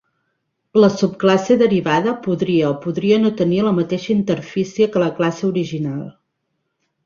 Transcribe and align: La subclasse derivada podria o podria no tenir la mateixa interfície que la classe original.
La 0.83 0.87
subclasse 0.93 1.57
derivada 1.63 2.15
podria 2.23 2.71
o 2.71 2.79
podria 2.87 3.21
no 3.27 3.33
tenir 3.43 3.61
la 3.69 3.77
mateixa 3.83 4.13
interfície 4.17 4.91
que 4.97 5.07
la 5.07 5.15
classe 5.21 5.49
original. 5.55 6.05